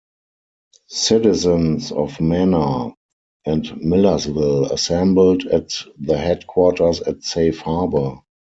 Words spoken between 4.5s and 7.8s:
assembled at the headquarters at Safe